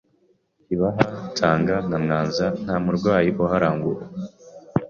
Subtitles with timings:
[0.65, 1.03] Kibaha,
[1.39, 4.03] Tanga na Mwanza nta murwayi uharangwa ubu.